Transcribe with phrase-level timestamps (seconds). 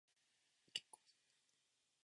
[0.73, 0.99] 健康診断